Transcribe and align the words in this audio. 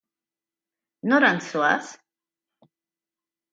Norantz 1.11 1.51
zoaz? 1.53 1.91